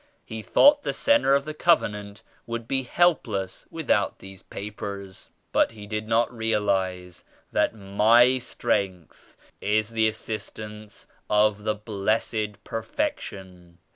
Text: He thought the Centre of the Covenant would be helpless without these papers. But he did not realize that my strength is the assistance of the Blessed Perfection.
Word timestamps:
He 0.25 0.41
thought 0.41 0.81
the 0.81 0.93
Centre 0.93 1.35
of 1.35 1.45
the 1.45 1.53
Covenant 1.53 2.23
would 2.47 2.67
be 2.67 2.81
helpless 2.81 3.67
without 3.69 4.17
these 4.17 4.41
papers. 4.41 5.29
But 5.51 5.73
he 5.73 5.85
did 5.85 6.07
not 6.07 6.35
realize 6.35 7.23
that 7.51 7.75
my 7.75 8.39
strength 8.39 9.37
is 9.61 9.91
the 9.91 10.07
assistance 10.07 11.05
of 11.29 11.65
the 11.65 11.75
Blessed 11.75 12.63
Perfection. 12.63 13.77